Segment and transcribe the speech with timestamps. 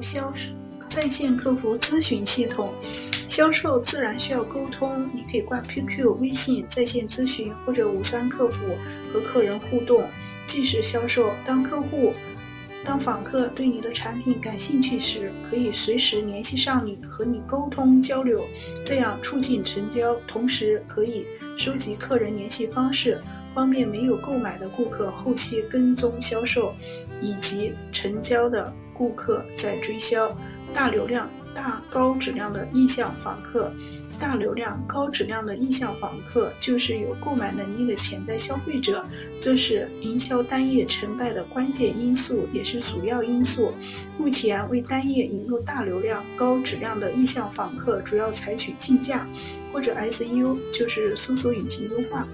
[0.00, 0.50] 销售
[0.88, 2.72] 在线客服咨询系统，
[3.28, 8.64] 销售自然需要沟通，你可以挂 QQ、微信在线咨询或者五三客服
[9.12, 10.08] 和客人互动。
[10.46, 12.12] 即时销售，当客户、
[12.84, 18.44] 当访客对你的产品感兴趣时，可以随时联系上你和你沟通交流，
[18.84, 21.24] 这样促进成交，同时可以
[21.56, 23.20] 收集客人联系方式。
[23.54, 26.74] 方便没有购买的顾客后期跟踪销售，
[27.20, 30.36] 以及成交的顾客在追销。
[30.72, 33.72] 大流量、大高质量的意向访客，
[34.18, 39.04] 大流量、高质量的意向访客就是有购买能力的潜在消费者，
[39.40, 43.72] 这是营销单页成败的关键因素，也是主要因素。
[44.18, 49.26] 目前为单页引入大流量、高质量的意向访客，主要采取竞价
[49.72, 52.26] 或者 SEO，就是搜索引擎优化。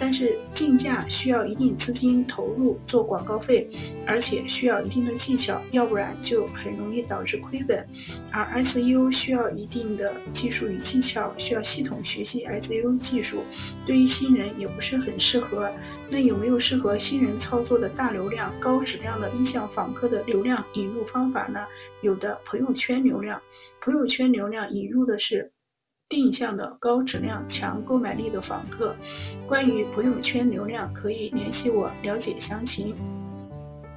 [0.00, 3.68] 但是竞价需要一定资金投入做广告费，
[4.06, 7.84] 而且需要一定的技巧，要不然就很容易导致亏本。
[8.30, 13.42] 而 SEO 需要一定的技术与技巧，需要系统学习 SEO 技术，
[13.84, 15.70] 对于新人也不是很适合。
[16.08, 21.66] 那有没有适合新人操作的大流量、高质量的意向访客的流量引入方法呢？
[22.00, 23.42] 有的朋友圈流量，
[23.80, 25.52] 朋友圈流量引入的是。
[26.10, 28.96] 定向的高质量、强购买力的访客，
[29.46, 32.94] 关于朋友圈流量可以联系我了解详情。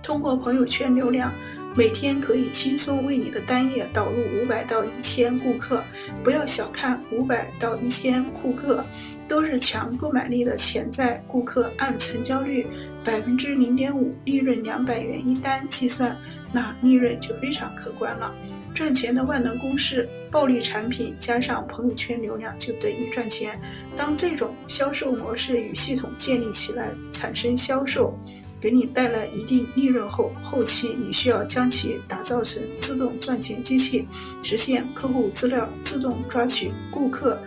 [0.04, 1.32] 通过朋友圈流量，
[1.74, 5.84] 每天可以轻松为你的单页导入五百到一千顾客。
[6.24, 8.84] 不要小看五百到一千顾客，
[9.28, 11.72] 都是强购买力的潜在顾客。
[11.78, 12.68] 按成交率
[13.04, 16.18] 百分之零点五，利润两百元一单计算，
[16.52, 18.34] 那利润就非常可观了。
[18.74, 23.60] 赚钱的万能公式：暴利产品加上朋友圈流量就等于赚钱。
[23.96, 28.18] 当这种销售模式与系统建立起来，产生销售，
[28.62, 34.08] 给你带来一定利润后，后期你需要将其打造成自动赚钱机器，
[34.44, 37.40] 实现客户资料自动抓取、顾客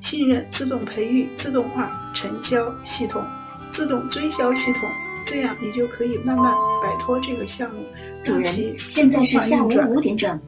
[0.00, 3.22] 信任自动培育、自动化成交系统、
[3.70, 4.88] 自动追销系统，
[5.26, 7.84] 这样你就可以慢慢摆脱这个项目。
[8.24, 8.44] 主人，
[8.78, 10.40] 现在是下午五点整。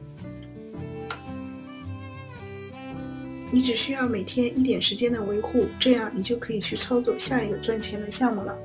[3.51, 8.57] 你只需要每天一点时间的维护，这样你就可以去操作下一个赚钱的项目了。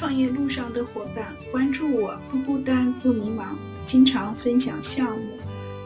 [0.00, 5.38] 创业路上的伙伴，关注我，不孤单不迷茫，经常分享项目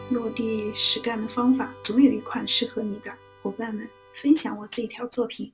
[0.08, 3.12] 落地实干的方法，总有一款适合你的。
[3.42, 5.52] 伙伴们，分享我这条作品。